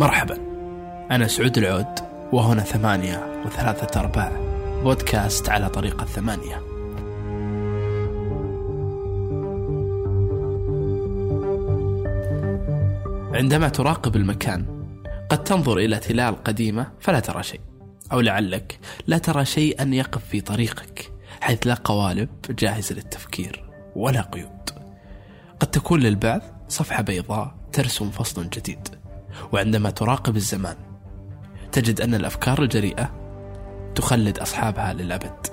[0.00, 0.36] مرحبا.
[1.10, 2.00] أنا سعود العود
[2.32, 4.32] وهنا ثمانية وثلاثة أرباع.
[4.82, 6.56] بودكاست على طريق الثمانية.
[13.34, 14.66] عندما تراقب المكان
[15.30, 17.60] قد تنظر إلى تلال قديمة فلا ترى شيء.
[18.12, 23.64] أو لعلك لا ترى شيئا يقف في طريقك حيث لا قوالب جاهزة للتفكير
[23.96, 24.70] ولا قيود.
[25.60, 28.88] قد تكون للبعض صفحة بيضاء ترسم فصل جديد.
[29.52, 30.76] وعندما تراقب الزمان
[31.72, 33.10] تجد أن الأفكار الجريئة
[33.94, 35.46] تخلد أصحابها للأبد.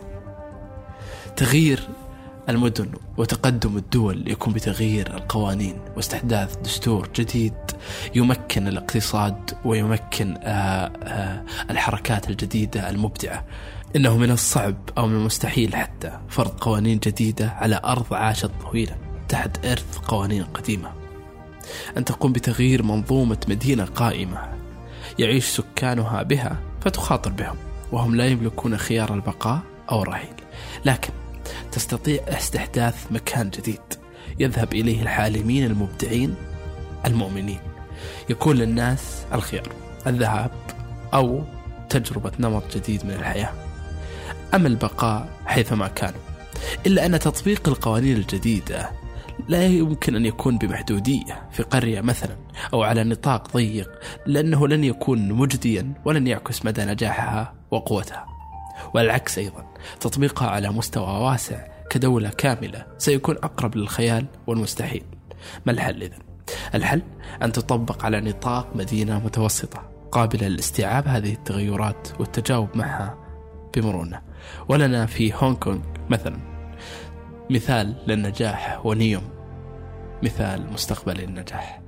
[1.36, 1.88] تغيير
[2.50, 7.54] المدن وتقدم الدول يكون بتغيير القوانين واستحداث دستور جديد
[8.16, 13.46] يمكن الاقتصاد ويمكن آه، آه، الحركات الجديدة المبدعة.
[13.96, 18.96] إنه من الصعب أو من المستحيل حتى فرض قوانين جديدة على أرض عاشت طويلا
[19.30, 20.96] تحت إرث قوانين قديمة.
[21.98, 24.57] أن تقوم بتغيير منظومة مدينة قائمة.
[25.20, 27.55] يعيش سكانها بها فتخاطر بهم
[27.91, 29.60] وهم لا يملكون خيار البقاء
[29.91, 30.34] أو الرحيل.
[30.85, 31.10] لكن
[31.71, 33.82] تستطيع استحداث مكان جديد
[34.40, 36.35] يذهب إليه الحالمين المبدعين
[37.05, 37.60] المؤمنين.
[38.29, 39.70] يكون للناس الخيار
[40.07, 40.51] الذهاب
[41.13, 41.43] أو
[41.90, 43.54] تجربة نمط جديد من الحياة.
[44.54, 46.20] أما البقاء حيثما كانوا
[46.85, 48.91] إلا أن تطبيق القوانين الجديدة
[49.48, 52.35] لا يمكن أن يكون بمحدودية في قرية مثلا
[52.73, 53.89] أو على نطاق ضيق
[54.26, 58.26] لأنه لن يكون مجديا ولن يعكس مدى نجاحها وقوتها.
[58.93, 59.65] والعكس أيضا
[59.99, 65.03] تطبيقها على مستوى واسع كدولة كاملة سيكون أقرب للخيال والمستحيل.
[65.66, 66.19] ما الحل إذن؟
[66.75, 67.01] الحل
[67.44, 73.17] أن تطبق على نطاق مدينة متوسطة قابلة لاستيعاب هذه التغيرات والتجاوب معها
[73.75, 74.22] بمرونة.
[74.69, 75.79] ولنا في هونغ كونغ
[76.09, 76.38] مثلا.
[77.50, 79.37] مثال للنجاح ونيوم.
[80.23, 81.79] مثال مستقبل النجاح.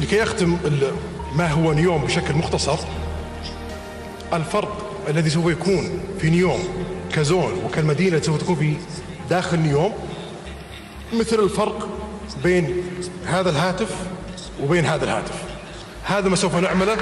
[0.00, 0.58] لكي أختم
[1.36, 2.78] ما هو نيوم بشكل مختصر
[4.32, 6.60] الفرق الذي سوف يكون في نيوم
[7.12, 8.76] كزون وكالمدينة سوف تكون في
[9.30, 9.92] داخل نيوم
[11.12, 11.88] مثل الفرق
[12.42, 12.82] بين
[13.26, 13.96] هذا الهاتف
[14.62, 15.44] وبين هذا الهاتف.
[16.04, 16.96] هذا ما سوف نعمله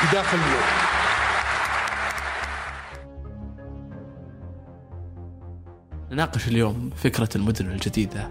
[0.00, 0.95] في داخل نيوم
[6.16, 8.30] نناقش اليوم فكرة المدن الجديدة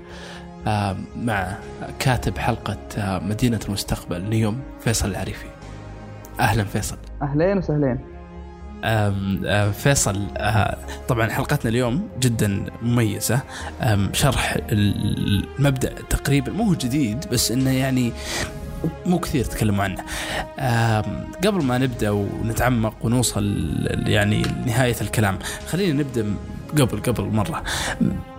[1.16, 1.58] مع
[2.00, 2.78] كاتب حلقة
[3.24, 5.46] مدينة المستقبل نيوم فيصل العريفي.
[6.40, 6.98] أهلا فيصل.
[7.22, 8.00] أهلين وسهلين.
[9.72, 10.28] فيصل
[11.08, 13.40] طبعا حلقتنا اليوم جدا مميزة.
[14.14, 18.12] شرح المبدأ تقريبا مو هو جديد بس إنه يعني
[19.06, 20.04] مو كثير تكلموا عنه.
[21.46, 23.76] قبل ما نبدأ ونتعمق ونوصل
[24.06, 26.36] يعني نهاية الكلام خلينا نبدأ
[26.82, 27.64] قبل قبل مرة.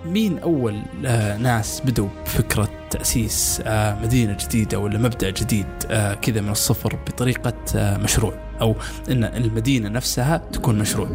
[0.06, 0.76] مين أول
[1.06, 6.98] آه، ناس بدوا بفكرة تأسيس آه، مدينة جديدة ولا مبدأ جديد آه، كذا من الصفر
[7.06, 8.74] بطريقة مشروع؟ أو
[9.10, 11.08] إن المدينة نفسها تكون مشروع.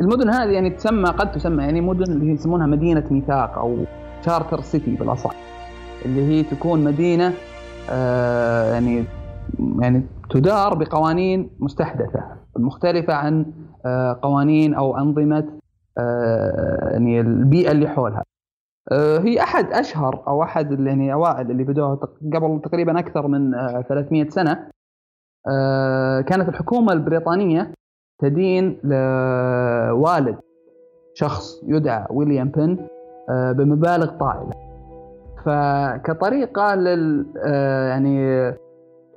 [0.00, 3.84] المدن هذه يعني تسمى قد تسمى يعني مدن اللي يسمونها مدينة ميثاق أو
[4.26, 5.34] شارتر سيتي بالأصح.
[6.04, 7.32] اللي هي تكون مدينة
[8.72, 9.04] يعني
[9.80, 12.43] يعني تدار بقوانين مستحدثة.
[12.56, 13.46] مختلفة عن
[14.22, 15.60] قوانين أو أنظمة
[15.98, 18.24] آه، يعني البيئة اللي حولها.
[18.92, 21.94] آه، هي أحد أشهر أو أحد يعني أوائل اللي بدوها
[22.34, 23.50] قبل تقريبا أكثر من
[23.88, 24.68] 300 آه، سنة.
[26.26, 27.72] كانت الحكومة البريطانية
[28.18, 30.36] تدين لوالد
[31.14, 32.86] شخص يدعى ويليام بن
[33.28, 34.52] بمبالغ طائلة.
[35.44, 37.26] فكطريقة لل
[37.88, 38.54] يعني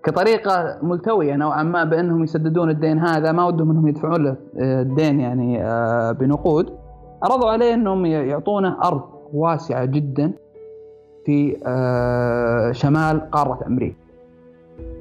[0.07, 5.19] كطريقة ملتوية نوعا ما بأنهم يسددون الدين هذا ما ودهم إنهم يدفعون له آه، الدين
[5.19, 6.73] يعني آه، بنقود
[7.23, 9.01] عرضوا عليه إنهم يعطونه أرض
[9.33, 10.31] واسعة جدا
[11.25, 13.95] في آه، شمال قارة أمريكا.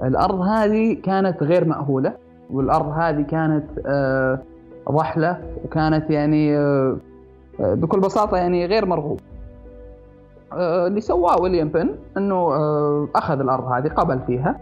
[0.05, 2.13] الأرض هذه كانت غير مأهولة
[2.51, 3.65] والأرض هذه كانت
[4.91, 6.59] ضحله وكانت يعني
[7.59, 9.21] بكل بساطة يعني غير مرغوب.
[10.53, 12.55] اللي سواه ويليام بن إنه
[13.15, 14.57] أخذ الأرض هذه قبل فيها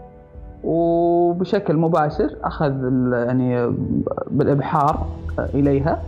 [0.65, 2.73] وبشكل مباشر أخذ
[3.13, 3.75] يعني
[4.31, 5.05] بالإبحار
[5.39, 6.01] إليها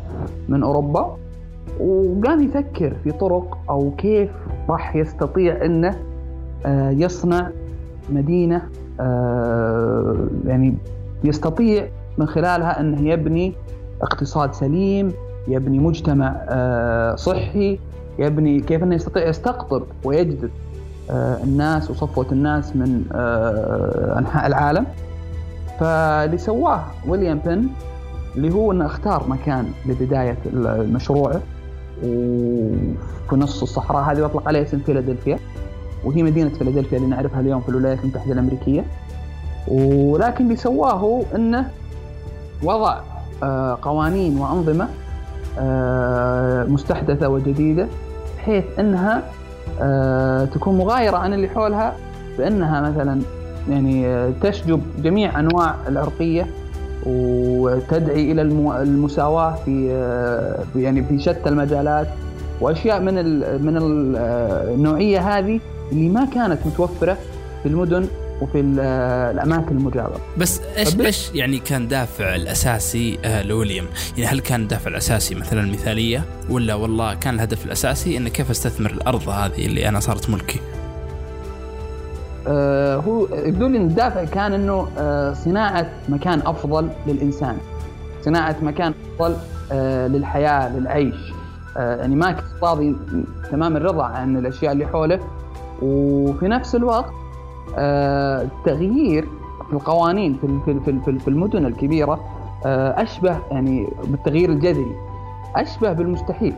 [0.49, 1.17] من أوروبا
[1.79, 4.29] وقام يفكر في طرق أو كيف
[4.69, 5.95] راح يستطيع إنه
[6.65, 7.49] آه، يصنع
[8.09, 8.61] مدينة
[8.99, 10.75] آه، يعني
[11.23, 11.87] يستطيع
[12.17, 13.53] من خلالها إنه يبني
[14.01, 15.11] اقتصاد سليم
[15.47, 17.79] يبني مجتمع آه، صحي
[18.19, 20.49] يبني كيف إنه يستطيع يستقطب ويجذب
[21.09, 24.85] الناس وصفوة الناس من آه، أنحاء العالم.
[25.79, 27.67] فاللي سواه ويليام بن
[28.35, 31.39] اللي هو إنه اختار مكان لبداية المشروع
[32.03, 35.39] وفي نص الصحراء هذه يطلق عليها اسم فيلادلفيا.
[36.03, 38.85] وهي مدينة فيلادلفيا اللي نعرفها اليوم في الولايات المتحدة الأمريكية.
[39.67, 41.71] ولكن اللي سواه إنه
[42.63, 42.99] وضع
[43.43, 44.87] آه، قوانين وأنظمة
[45.59, 47.87] آه، مستحدثة وجديدة
[48.37, 49.21] بحيث إنها آه،
[50.53, 51.95] تكون مغايرة عن اللي حولها
[52.37, 53.21] بأنها مثلا
[53.69, 56.47] يعني تشجب جميع أنواع العرقية
[57.05, 58.41] وتدعي إلى
[58.81, 59.87] المساواة في
[60.75, 62.07] يعني في شتى المجالات
[62.61, 63.13] وأشياء من
[63.65, 63.77] من
[64.73, 65.59] النوعية هذه
[65.91, 67.17] اللي ما كانت متوفرة
[67.63, 68.07] في المدن
[68.41, 68.59] وفي
[69.31, 70.19] الأماكن المجاورة.
[70.37, 73.85] بس إيش إيش يعني كان دافع الأساسي آه، لويليام؟
[74.17, 78.91] يعني هل كان الدافع الأساسي مثلا المثالية ولا والله كان الهدف الأساسي إنه كيف أستثمر
[78.91, 80.59] الأرض هذه اللي أنا صارت ملكي؟
[82.47, 87.57] آه هو يقول لي الدافع كان إنه آه صناعة مكان أفضل للإنسان.
[88.25, 89.35] صناعة مكان أفضل
[89.71, 91.15] آه للحياة للعيش.
[91.77, 92.95] يعني ما كنت فاضي
[93.51, 95.19] تمام الرضا عن الأشياء اللي حوله
[95.81, 97.11] وفي نفس الوقت
[97.77, 99.27] التغيير
[99.67, 102.19] في القوانين في في في المدن الكبيرة
[102.65, 104.95] آه، أشبه يعني بالتغيير الجذري
[105.55, 106.53] أشبه بالمستحيل.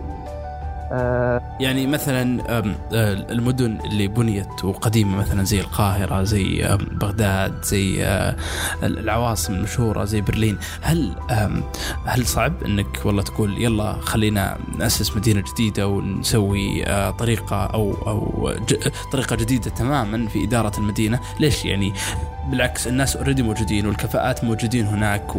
[1.59, 2.63] يعني مثلا آه،
[3.31, 8.03] المدن اللي بنيت وقديمة مثلا زي القاهرة زي بغداد زي
[8.83, 10.57] العواصم المشهورة زي برلين.
[10.81, 11.15] هل
[12.06, 18.51] هل صعب إنك والله تقول يلا خلينا نأسس مدينة جديدة ونسوي طريقة أو أو
[19.12, 21.94] طريقة جديدة تماما في إدارة المدينة؟ ليش يعني
[22.49, 25.35] بالعكس الناس اوريدي موجودين والكفاءات موجودين هناك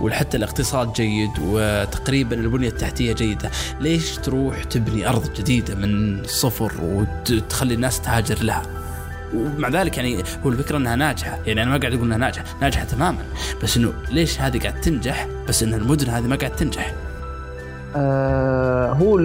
[0.00, 3.50] وحتى الاقتصاد جيد وتقريبا البنية التحتية جيدة.
[3.80, 8.62] ليش تروح تبني أرض جديدة من الصفر وتخلي الناس تهاجر لها؟
[9.34, 11.38] ومع ذلك يعني هو الفكرة إنها ناجحة.
[11.46, 13.24] يعني أنا ما قاعد أقول إنها ناجحة ناجحة تماما.
[13.62, 16.94] بس إنه ليش هذه قاعد تنجح؟ بس إن المدن هذه ما قاعد تنجح.
[17.96, 19.18] آه هو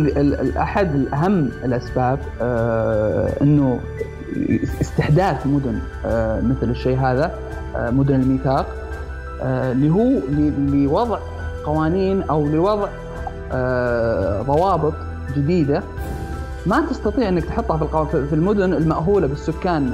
[0.57, 3.79] احد اهم الأسباب آه إنه
[4.81, 7.35] استحداث مدن آه، مثل الشيء هذا
[7.75, 8.67] آه، مدن الميثاق
[9.41, 10.19] آه، اللي هو
[10.73, 11.19] لوضع
[11.65, 12.87] قوانين أو لوضع
[14.43, 14.93] ضوابط
[15.35, 15.83] جديدة
[16.65, 19.93] ما تستطيع إنك تحطها في في المدن المأهولة بالسكان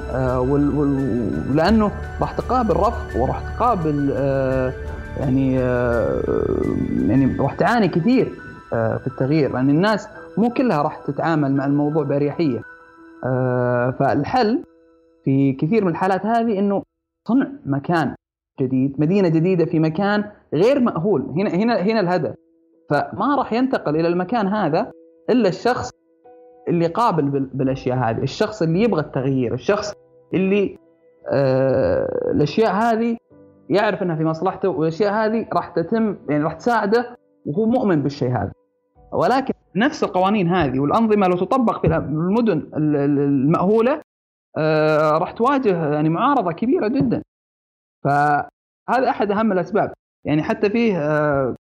[1.53, 1.91] لأنه
[2.21, 4.09] راح تقابل رفض وراح تقابل
[5.19, 5.55] يعني
[7.07, 8.31] يعني راح تعاني كثير
[8.69, 12.74] في التغيير لأن الناس مو كلها راح تتعامل مع الموضوع بأريحية.
[13.99, 14.63] فالحل
[15.23, 16.83] في كثير من الحالات هذه إنه
[17.27, 18.15] صنع مكان
[18.61, 22.35] جديد، مدينة جديدة في مكان غير مأهول، هنا هنا هنا الهدف.
[22.89, 24.91] فما راح ينتقل إلى المكان هذا
[25.29, 25.91] إلا الشخص
[26.67, 29.93] اللي قابل بالأشياء هذه، الشخص اللي يبغى التغيير، الشخص
[30.33, 30.77] اللي
[31.31, 33.17] آه الأشياء هذه
[33.69, 38.51] يعرف إنها في مصلحته والأشياء هذه راح تتم يعني راح تساعده وهو مؤمن بالشيء هذا.
[39.13, 44.01] ولكن نفس القوانين هذه والأنظمة لو تطبق في المدن المأهولة
[44.57, 47.21] آه، راح تواجه يعني معارضة كبيرة جدا.
[48.03, 49.93] فهذا أحد أهم الأسباب
[50.25, 51.55] يعني حتى فيه آه،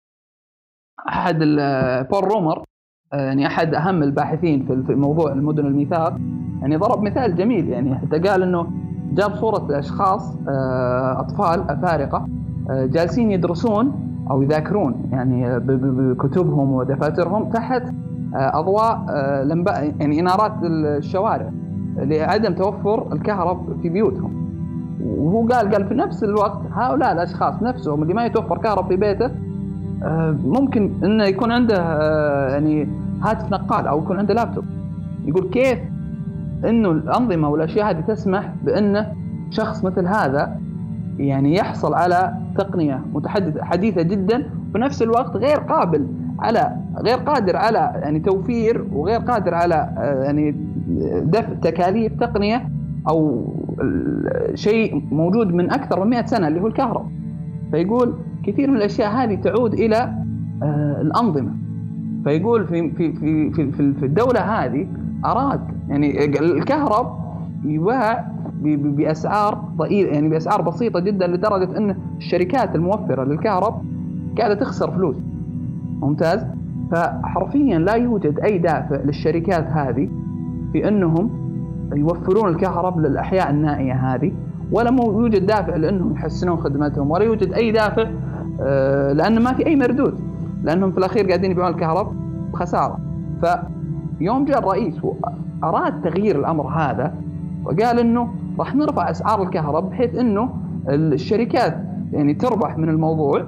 [1.09, 1.39] أحد
[2.11, 2.65] بول رومر
[3.13, 6.17] آه، يعني أحد أهم الباحثين في موضوع المدن الميثاق
[6.61, 8.73] يعني ضرب مثال جميل يعني حتى قال إنه
[9.13, 10.37] جاب صورة أشخاص
[11.17, 12.29] أطفال أفارقة
[12.71, 17.83] جالسين يدرسون أو يذاكرون يعني بكتبهم ودفاترهم تحت
[18.35, 21.51] أضواء آه، لمبا يعني إنارات الشوارع
[21.97, 24.41] لعدم توفر الكهرب في بيوتهم.
[25.05, 29.31] وهو قال قال في نفس الوقت هؤلاء الأشخاص نفسهم اللي ما يتوفر كهرب في بيته
[30.03, 31.77] آه، ممكن إنه يكون عنده
[32.53, 32.89] يعني
[33.23, 34.65] هاتف نقال أو يكون عنده لابتوب.
[35.25, 35.79] يقول كيف
[36.65, 39.13] إنه الأنظمة والأشياء هذه تسمح بانه
[39.51, 40.57] شخص مثل هذا
[41.19, 46.07] يعني يحصل على تقنية متحدثة حديثة جدا وفي نفس الوقت غير قابل
[46.41, 50.55] على غير قادر على يعني توفير وغير قادر على آه، يعني
[51.23, 52.69] دفع تكاليف تقنية
[53.09, 53.45] أو
[54.55, 57.07] شيء موجود من أكثر من 100 سنة اللي هو الكهرباء
[57.71, 58.15] فيقول
[58.47, 59.97] كثير من الأشياء هذه تعود إلى
[60.63, 61.53] آه، الأنظمة.
[62.25, 64.87] فيقول في في في في في الدولة هذه
[65.25, 67.21] أراد يعني الكهرب
[67.65, 68.33] يباع
[68.63, 73.85] بأسعار ضئيله يعني بأسعار بسيطة جدا لدرجة أن الشركات الموفرة للكهرب
[74.39, 75.17] قاعدة تخسر فلوس.
[76.01, 76.47] ممتاز.
[76.91, 80.09] فحرفيا لا يوجد أي دافع للشركات هذه
[80.73, 81.31] في أنهم
[81.97, 84.33] يوفرون الكهرب للأحياء النائية هذه
[84.73, 88.07] ولا يوجد دافع لأنهم يحسنون خدمتهم ولا يوجد أي دافع
[88.61, 90.21] آه، لأن ما في أي مردود
[90.63, 92.17] لأنهم في الأخير قاعدين يبيعون الكهرب
[92.53, 92.99] بخسارة.
[93.41, 97.15] فيوم جاء الرئيس وأراد تغيير الأمر هذا
[97.65, 98.29] وقال إنه
[98.59, 100.51] راح نرفع أسعار الكهرباء بحيث إنه
[100.89, 101.77] الشركات
[102.13, 103.47] يعني تربح من الموضوع.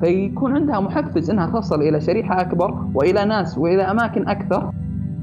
[0.00, 4.70] فيكون عندها محفز إنها تصل إلى شريحة أكبر وإلى ناس وإلى أماكن أكثر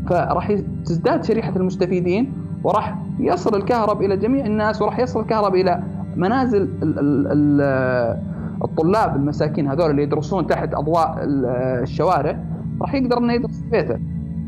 [0.09, 0.51] فراح
[0.85, 5.83] تزداد شريحة المستفيدين وراح يصل الكهرب إلى جميع الناس وراح يصل الكهرب إلى
[6.15, 7.61] منازل ال ال ال
[8.63, 12.39] الطلاب المساكين هذول اللي يدرسون تحت أضواء الشوارع
[12.81, 13.99] راح يقدر إنه يدرس في بيته.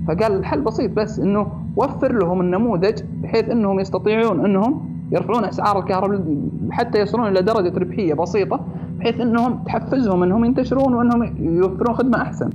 [0.07, 6.37] فقال الحل بسيط بس إنه وفر لهم النموذج بحيث إنهم يستطيعون إنهم يرفعون أسعار الكهرباء
[6.71, 8.59] حتى يصلون إلى درجة ربحية بسيطة.
[8.99, 12.49] بحيث إنهم تحفزهم إنهم ينتشرون وإنهم يوفرون خدمة أحسن.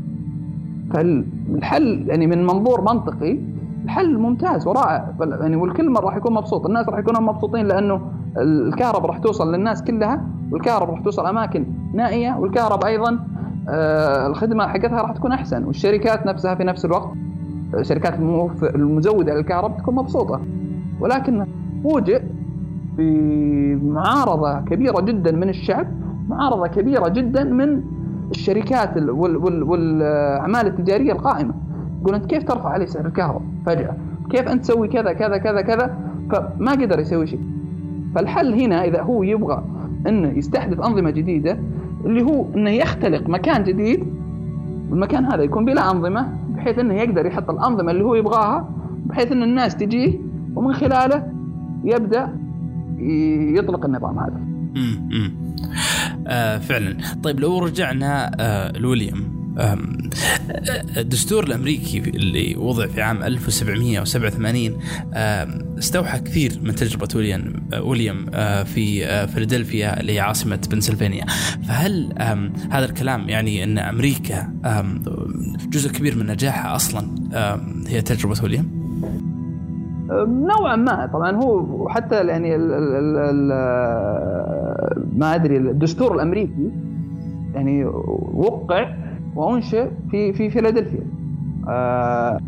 [0.93, 3.39] فالحل يعني من منظور منطقي
[3.85, 8.01] الحل ممتاز ورائع يعني والكل راح يكون مبسوط، الناس راح يكونوا مبسوطين لأنه
[8.39, 13.19] الكهرباء راح توصل للناس كلها والكهرباء راح توصل أماكن نائية والكهرباء أيضا
[13.69, 17.11] آه الخدمة حقتها راح تكون أحسن والشركات نفسها في نفس الوقت
[17.75, 18.15] الشركات
[18.63, 20.41] المزودة للكهرباء تكون مبسوطة
[21.01, 21.47] ولكن
[21.85, 22.23] فوجئ
[22.99, 25.87] بمعارضه كبيرة جدا من الشعب
[26.29, 27.83] معارضة كبيرة جدا من
[28.31, 31.55] الشركات والأعمال التجارية القائمة.
[32.03, 33.97] يقول أنت كيف ترفع علي سعر الكهرباء فجأة؟
[34.31, 35.99] كيف أنت تسوي كذا كذا كذا كذا؟
[36.31, 37.41] فما قدر يسوي شيء.
[38.15, 39.65] فالحل هنا إذا هو يبغى
[40.07, 41.59] إنه يستحدث أنظمة جديدة
[42.05, 44.07] اللي هو إنه يختلق مكان جديد
[44.91, 48.69] والمكان هذا يكون بلا أنظمة بحيث إنه يقدر يحط الأنظمة اللي هو يبغاها
[49.07, 50.19] بحيث إن الناس تجيه
[50.55, 51.33] ومن خلاله
[51.85, 52.37] يبدأ
[53.59, 54.41] يطلق النظام هذا.
[56.27, 56.97] آه فعلا.
[57.23, 59.43] طيب لو رجعنا آه لويليام
[60.97, 64.79] الدستور الأمريكي اللي وضع في عام 1787
[65.79, 71.27] استوحى كثير من تجربة ويليام ويليام آه، في آه، فيلادلفيا اللي هي عاصمة بنسلفانيا.
[71.69, 72.15] فهل
[72.71, 74.53] هذا الكلام يعني إن أمريكا
[75.69, 77.15] جزء كبير من نجاحها أصلا
[77.89, 78.83] هي تجربة ويليام؟
[80.29, 81.11] نوعا ما.
[81.13, 83.53] طبعا هو حتى يعني ال ال ال
[85.17, 86.71] ما أدري الدستور الأمريكي
[87.55, 87.85] يعني
[88.35, 88.89] وقع
[89.37, 91.01] وأنشئ في في فيلادلفيا.
[91.69, 92.39] آه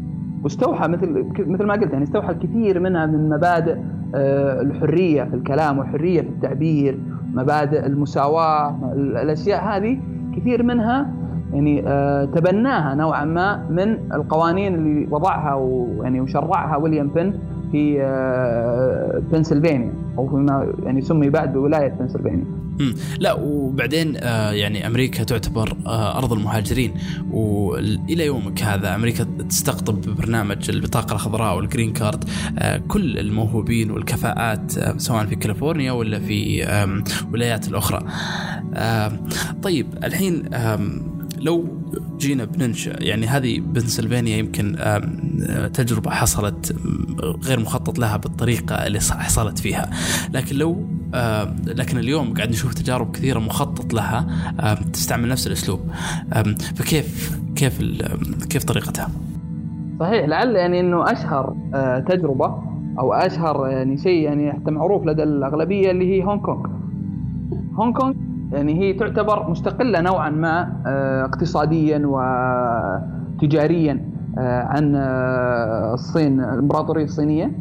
[0.45, 3.77] واستوحى مثل مثل ما قلت يعني استوحى الكثير منها من مبادئ
[4.15, 6.99] آه الحرية في الكلام والحرية في التعبير
[7.35, 9.99] مبادئ المساواة الأشياء هذه
[10.37, 11.11] كثير منها
[11.53, 17.35] يعني آه تبناها نوعا ما من القوانين اللي وضعها ويعني وشرعها ويليام بن
[17.75, 22.45] في آه بنسلفانيا أو فيما يعني سمي بعد بولاية بنسلفانيا.
[22.81, 22.95] مم.
[23.19, 26.95] لا وبعدين آه يعني أمريكا تعتبر آه أرض المهاجرين
[27.31, 32.25] وإلى يومك هذا أمريكا تستقطب ببرنامج البطاقة الخضراء والجرين كارد
[32.59, 38.07] آه كل الموهوبين والكفاءات آه سواء في كاليفورنيا ولا في آه ولايات الأخرى.
[38.75, 39.13] آه
[39.63, 40.79] طيب الحين آه
[41.45, 41.65] لو
[42.19, 44.77] جينا بننشأ يعني هذه بنسلفانيا يمكن
[45.75, 46.77] تجربة حصلت
[47.45, 49.91] غير مخطط لها بالطريقة اللي حصلت فيها
[50.33, 50.87] لكن لو
[51.67, 54.27] لكن اليوم قاعد نشوف تجارب كثيرة مخطط لها
[54.93, 55.81] تستعمل نفس الأسلوب
[56.77, 57.79] فكيف كيف
[58.51, 59.09] كيف طريقتها؟
[60.01, 62.63] صحيح لعل يعني إنه أشهر آه، تجربة
[62.99, 66.67] أو أشهر يعني شيء يعني حتى معروف لدى الأغلبية اللي هي هونغ كونغ.
[67.75, 68.15] هونغ كونغ
[68.55, 74.01] يعني هي تعتبر مستقلة نوعا ما آه، اقتصاديا وتجاريا
[74.39, 77.53] آه، عن آه، الصين الإمبراطورية الصينية.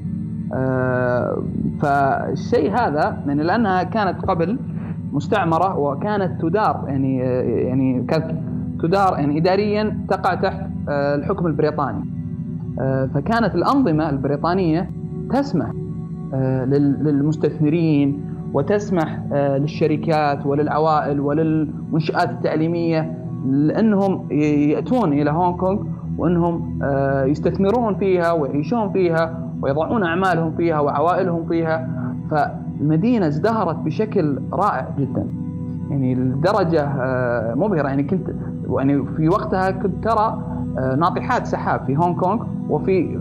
[1.81, 4.59] فالشيء هذا يعني لأنها كانت قبل
[5.11, 7.17] مستعمرة وكانت تدار يعني
[7.67, 8.31] يعني كانت
[8.79, 12.05] تدار يعني اداريا تقع تحت الحكم البريطاني.
[13.13, 14.91] فكانت الأنظمة البريطانية
[15.31, 15.71] تسمح
[17.01, 25.83] للمستثمرين وتسمح آه، للشركات وللعوائل وللمنشآت التعليمية لأنهم يأتون إلى هونغ كونغ
[26.17, 31.89] وأنهم آه، يستثمرون فيها ويعيشون فيها ويضعون أعمالهم فيها وعوائلهم فيها.
[32.31, 35.27] فالمدينة ازدهرت بشكل رائع جدا.
[35.89, 37.87] يعني لدرجة آه، مبهرة.
[37.87, 38.29] يعني كنت
[38.69, 40.43] يعني في وقتها كنت ترى
[40.97, 43.19] ناطحات سحاب في هونغ كونغ وفي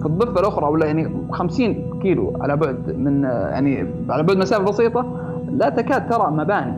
[0.00, 5.06] في الضفة الأخرى ولا يعني 50 كيلو على بعد من يعني على بعد مسافة بسيطة
[5.50, 6.72] لا تكاد ترى مباني.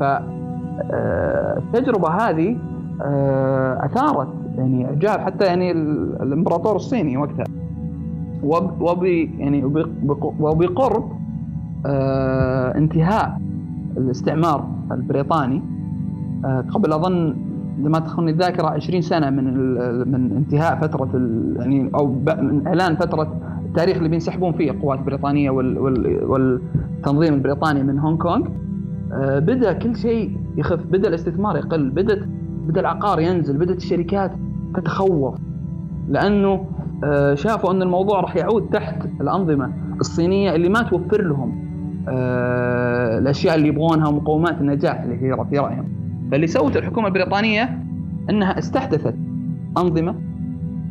[0.00, 2.56] فالتجربه آه، هذه
[3.02, 7.44] آه، أثارت يعني اعجاب حتى يعني الإمبراطور الصيني وقتها.
[8.80, 9.04] وب
[9.38, 9.64] يعني
[10.40, 11.12] وبقرب
[11.86, 13.38] آه، انتهاء
[13.96, 15.62] الاستعمار البريطاني.
[16.70, 17.36] قبل أظن
[17.78, 19.54] لما تخوني الذاكرة 20 سنة من
[20.12, 21.10] من انتهاء فترة
[21.56, 28.18] يعني أو من إعلان فترة التاريخ اللي بينسحبون فيه القوات البريطانية والتنظيم البريطاني من هونغ
[28.18, 28.46] كونغ
[29.12, 32.22] آه، بدأ كل شيء يخف بدأ الاستثمار يقل بدأت
[32.66, 34.32] بدأ العقار ينزل بدأت الشركات
[34.74, 35.38] تتخوف
[36.08, 36.66] لأنه
[37.04, 41.64] آه، شافوا أن الموضوع راح يعود تحت الأنظمة الصينية اللي ما توفر لهم
[43.18, 45.93] الأشياء اللي يبغونها ومقومات النجاح اللي في في رأيهم.
[46.30, 47.84] فاللي سوته الحكومة البريطانية
[48.30, 49.14] أنها استحدثت
[49.78, 50.14] أنظمة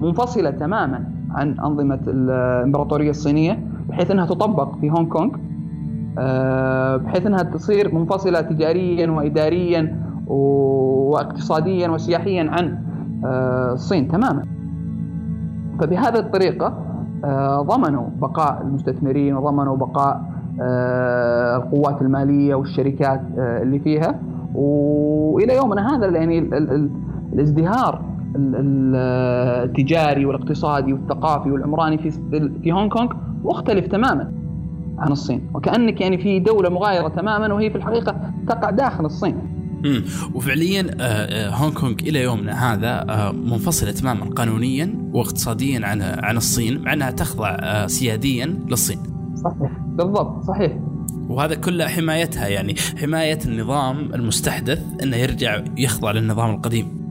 [0.01, 3.59] منفصلة تماما عن أنظمة الإمبراطورية الصينية
[3.89, 5.35] بحيث أنها تطبق في هونغ كونغ
[6.17, 12.77] آه، بحيث أنها تصير منفصلة تجاريا واداريا واقتصاديا وسياحيا عن
[13.25, 14.45] آه، الصين تماما.
[15.79, 16.73] فبهذه الطريقة
[17.25, 20.33] آه، ضمنوا بقاء المستثمرين وضمنوا بقاء
[21.55, 24.19] القوات المالية والشركات اللي فيها.
[24.55, 26.39] وإلى يومنا هذا يعني
[27.33, 32.11] الازدهار التجاري والاقتصادي والثقافي والعمراني في
[32.63, 34.31] في هونغ كونغ مختلف تماما
[34.97, 38.15] عن الصين وكأنك يعني في دولة مغايرة تماما وهي في الحقيقة
[38.47, 39.35] تقع داخل الصين
[39.85, 46.01] امم وفعليا آه، آه، هونغ كونغ إلى يومنا هذا آه، منفصلة تماما قانونيا واقتصاديا عن
[46.01, 48.99] عن الصين مع أنها تخضع سياديا للصين.
[49.35, 50.77] صحيح بالضبط صحيح.
[51.29, 57.03] وهذا كله حمايتها يعني حماية النظام المستحدث إنه يرجع يخضع للنظام القديم.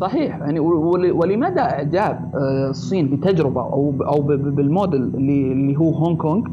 [0.00, 2.30] صحيح يعني ولمدى اعجاب
[2.70, 6.44] الصين بتجربة أو أو بالموديل اللي اللي هو هونغ كونغ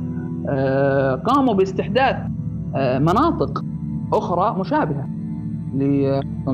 [0.50, 2.16] آه، قاموا باستحداث
[2.76, 3.64] آه، مناطق
[4.14, 5.08] أخرى مشابهة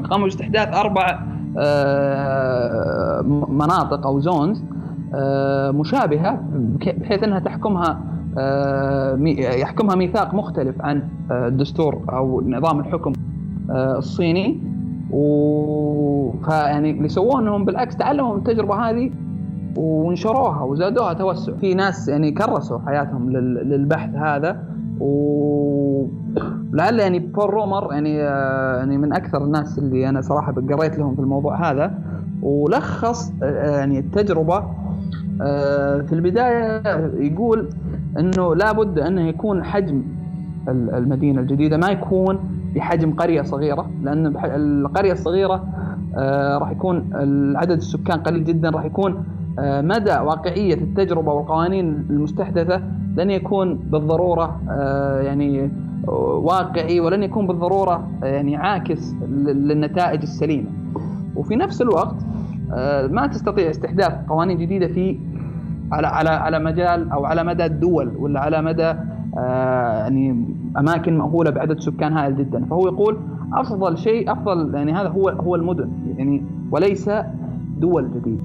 [0.10, 1.20] قاموا باستحداث أربع
[1.58, 4.64] آه، مناطق أو زونز
[5.70, 6.40] مشابهة
[6.80, 8.15] بحيث إنها تحكمها
[9.62, 13.14] يحكمها ميثاق مختلف عن الدستور أو نظام الحكم
[13.70, 14.76] الصيني.
[15.12, 19.12] و فيعني اللي سووه إنهم بالعكس تعلموا من التجربة هذه
[19.78, 21.54] ونشروها وزادوها توسع.
[21.54, 24.64] في ناس يعني كرسوا حياتهم للبحث هذا.
[25.00, 26.10] ولعل
[27.00, 31.22] يعني بول رومر يعني آه، يعني من أكثر الناس اللي أنا صراحة قريت لهم في
[31.22, 32.00] الموضوع هذا.
[32.42, 34.64] ولخص آه، يعني التجربة
[35.42, 36.82] آه، في البداية
[37.18, 37.70] يقول
[38.20, 40.04] إنه لابد انه يكون حجم
[40.70, 42.40] المدينة الجديدة ما يكون
[42.76, 45.64] بحجم قرية صغيرة لأن القرية الصغيرة
[46.58, 47.10] راح يكون
[47.56, 49.24] عدد السكان قليل جدا راح يكون
[49.60, 52.82] آه، مدى واقعية التجربة والقوانين المستحدثة
[53.18, 55.72] لن يكون بالضرورة آه، يعني
[56.08, 60.70] واقعي ولن يكون بالضرورة آه، يعني عاكس للنتائج السليمة.
[61.36, 62.16] وفي نفس الوقت
[63.10, 65.20] ما تستطيع استحداث قوانين جديدة في
[65.92, 68.94] على على على مجال أو على مدى الدول ولا على مدى
[69.36, 70.46] يعني
[70.78, 72.66] أماكن مأهولة بعدد سكان هائل جدا.
[72.66, 73.18] فهو يقول
[73.54, 77.10] أفضل شيء أفضل يعني هذا هو هو المدن يعني وليس
[77.80, 78.44] دول جديدة.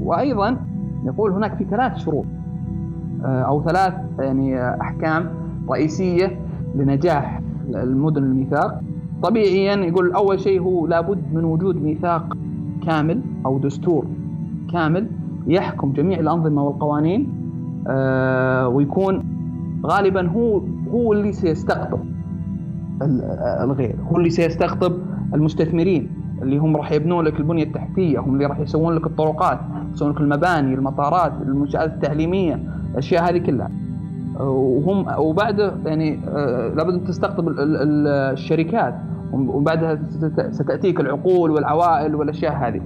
[0.00, 0.56] وأيضا
[1.04, 2.24] يقول هناك في ثلاث شروط
[3.24, 5.28] آه، أو ثلاث يعني أحكام
[5.70, 6.38] رئيسية
[6.74, 7.40] لنجاح
[7.74, 8.80] المدن الميثاق.
[9.22, 12.36] طبيعيا يقول أول شيء هو لابد من وجود ميثاق
[12.86, 14.06] كامل أو دستور
[14.72, 15.06] كامل.
[15.46, 17.32] يحكم جميع الأنظمة والقوانين
[17.88, 19.24] آه، ويكون
[19.86, 21.98] غالبا هو هو اللي سيستقطب
[23.62, 24.92] الغير هو اللي سيستقطب
[25.34, 26.10] المستثمرين
[26.42, 29.58] اللي هم راح يبنون لك البنية التحتية هم اللي راح يسوون لك الطرقات
[29.92, 32.60] يسوون لك المباني المطارات المنشآت التعليمية
[32.92, 33.70] الاشياء هذه كلها.
[34.40, 38.94] وهم وبعد يعني آه، لابد أن تستقطب الشركات
[39.32, 39.98] وبعدها
[40.50, 42.80] ستأتيك العقول والعوائل والأشياء هذه.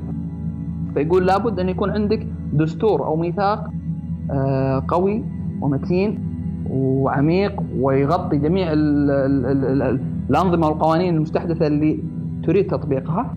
[0.95, 3.71] فيقول لابد أن يكون عندك دستور أو ميثاق
[4.31, 5.25] آه، قوي
[5.61, 6.19] ومتين
[6.71, 8.67] وعميق ويغطي جميع
[10.31, 11.99] الأنظمة والقوانين المستحدثة اللي
[12.45, 13.35] تريد تطبيقها.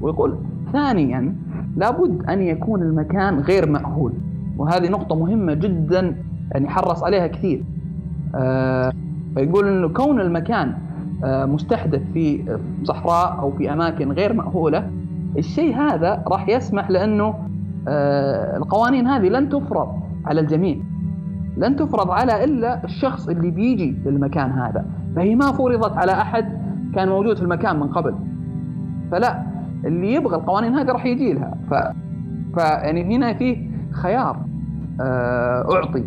[0.00, 0.36] ويقول
[0.72, 1.34] ثانيا
[1.76, 4.12] لابد أن يكون المكان غير مأهول.
[4.58, 6.16] وهذه نقطة مهمة جدا
[6.52, 7.64] يعني حرص عليها كثير.
[8.34, 8.92] آه
[9.34, 10.74] فيقول أنه كون المكان
[11.24, 14.90] آه مستحدث في صحراء أو في أماكن غير مأهولة
[15.38, 17.34] الشيء هذا راح يسمح لأنه
[17.88, 19.88] آه القوانين هذه لن تفرض
[20.26, 20.76] على الجميع.
[21.56, 24.84] لن تفرض على إلا الشخص اللي بيجي للمكان هذا.
[25.16, 26.58] فهي ما فرضت على أحد
[26.94, 28.14] كان موجود في المكان من قبل.
[29.10, 29.42] فلا
[29.84, 31.54] اللي يبغى القوانين هذه راح يجي لها.
[31.70, 31.74] ف
[32.54, 34.36] فيعني هنا فيه خيار
[35.00, 36.04] آه، أعطي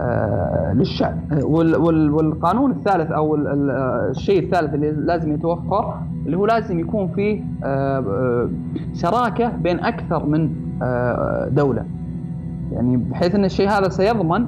[0.00, 3.36] آه، للشعب والقانون الثالث أو
[4.10, 5.94] الشيء الثالث اللي لازم يتوفر
[6.28, 8.48] اللي هو لازم يكون فيه آه،
[8.94, 10.50] شراكة بين أكثر من
[11.50, 11.84] دولة
[12.72, 14.46] يعني بحيث إن الشيء هذا سيضمن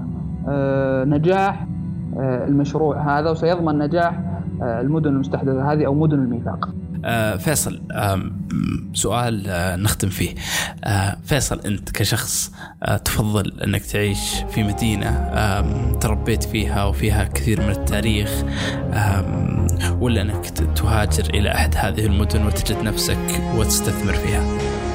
[1.11, 1.67] نجاح
[2.19, 4.21] المشروع هذا وسيضمن نجاح
[4.63, 6.69] المدن المستحدثة هذه أو مدن الميثاق.
[7.05, 8.23] آه فيصل آه
[8.95, 10.35] سؤال آه نختم فيه.
[10.85, 17.61] آه فيصل انت كشخص آه تفضل انك تعيش في مدينة آه تربيت فيها وفيها كثير
[17.61, 18.31] من التاريخ
[18.93, 24.43] آه ولا انك تهاجر إلى أحد هذه المدن وتجد نفسك وتستثمر فيها؟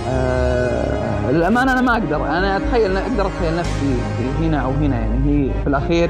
[0.08, 2.26] آه للأمانة أنا ما أقدر.
[2.28, 3.96] أنا أتخيل أقدر أتخيل نفسي
[4.40, 4.96] هنا أو هنا.
[5.00, 6.10] يعني هي في الأخير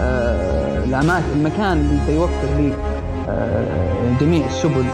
[0.00, 2.72] آه، الأماكن المكان اللي سيوفر لي
[4.20, 4.84] جميع السبل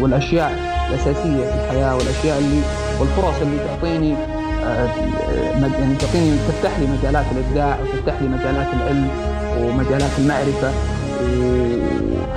[0.00, 0.52] والأشياء
[0.90, 2.60] الأساسية في الحياة والأشياء اللي
[3.00, 4.14] والفرص اللي تعطيني
[4.64, 4.88] آه،
[5.80, 9.08] يعني تعطيني تفتح لي مجالات الإبداع وتفتح لي مجالات العلم
[9.58, 10.72] ومجالات المعرفة.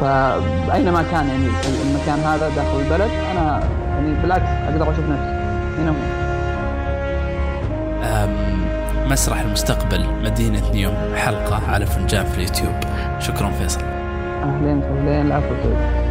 [0.02, 1.48] فاينما كان يعني
[1.86, 5.36] المكان هذا داخل البلد أنا يعني بالعكس أقدر أشوف نفسي.
[5.80, 5.94] هنا
[9.06, 12.76] مسرح المستقبل مدينة نيوم حلقة على فنجان في اليوتيوب.
[13.20, 13.82] شكرا فيصل.
[13.82, 16.05] أهلين أهلين العفو